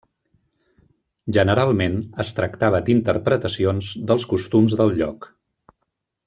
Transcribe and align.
Generalment 1.35 1.99
es 2.23 2.31
tractava 2.39 2.81
d'interpretacions 2.87 3.91
dels 4.13 4.27
costums 4.33 4.79
del 4.81 4.97
lloc. 5.03 5.31